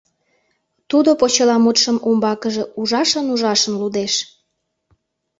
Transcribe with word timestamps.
Тудо 0.89 1.09
почеламутшым 1.21 1.97
умбакыже 2.09 2.63
ужашын-ужашын 2.79 3.73
лудеш. 3.81 4.13